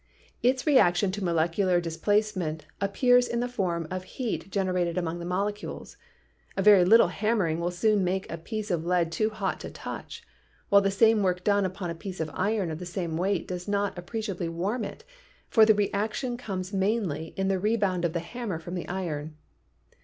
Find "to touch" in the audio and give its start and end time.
9.59-10.23